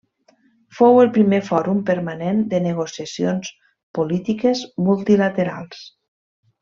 [0.77, 3.53] Fou el primer fòrum permanent de negociacions
[3.99, 5.85] polítiques multilaterals.